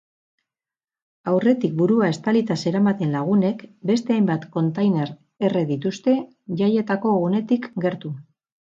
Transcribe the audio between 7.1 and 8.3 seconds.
gunetik gertu.